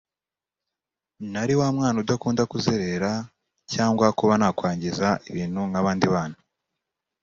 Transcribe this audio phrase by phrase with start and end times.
[1.33, 3.11] nari wa mwana udakunda kuzerera
[3.73, 6.37] cyangwa kuba nakwangiza ibintu nk’abandi bana